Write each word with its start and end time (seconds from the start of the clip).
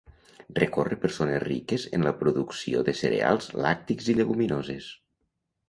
Recorre 0.59 0.95
per 1.03 1.11
zones 1.17 1.43
riques 1.43 1.85
en 1.99 2.07
la 2.09 2.15
producció 2.23 2.83
de 2.89 2.97
cereals, 3.03 3.53
làctics 3.67 4.11
i 4.15 4.19
lleguminoses. 4.21 4.93